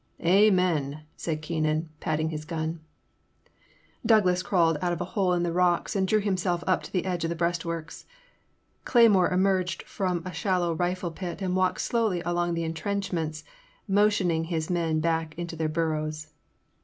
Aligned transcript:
''Amen/' 0.41 1.03
said 1.15 1.43
Keenan, 1.43 1.89
patting 1.99 2.29
his 2.31 2.43
gun. 2.43 2.79
Douglas 4.03 4.41
crawled 4.41 4.79
out 4.81 4.91
of 4.91 4.99
a 4.99 5.05
hole 5.13 5.33
in 5.33 5.43
the 5.43 5.53
rocks 5.53 5.95
and 5.95 6.07
drew 6.07 6.19
himself 6.21 6.63
up 6.65 6.81
to 6.81 6.91
the 6.91 7.05
edge 7.05 7.23
of 7.23 7.29
the 7.29 7.35
breastworks. 7.35 8.07
Cleymore 8.83 9.31
emerged 9.31 9.83
from 9.83 10.23
a 10.25 10.33
shallow 10.33 10.73
rifle 10.73 11.11
pit 11.11 11.39
and 11.39 11.55
walked 11.55 11.81
slowly 11.81 12.21
along 12.25 12.55
the 12.55 12.63
intrenchments, 12.63 13.43
motion 13.87 14.31
ing 14.31 14.45
his 14.45 14.71
men 14.71 15.01
back 15.01 15.37
into 15.37 15.55
their 15.55 15.69
burrows. 15.69 16.29